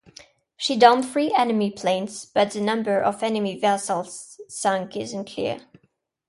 [0.57, 5.59] She downed three enemy planes, but the number of enemy vessels sunk is unclear.